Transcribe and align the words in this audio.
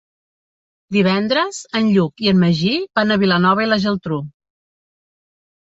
Divendres 0.97 1.59
en 1.81 1.91
Lluc 1.97 2.25
i 2.27 2.33
en 2.33 2.41
Magí 2.45 2.75
van 3.01 3.19
a 3.19 3.19
Vilanova 3.27 3.69
i 3.69 3.71
la 3.75 3.81
Geltrú. 3.87 4.23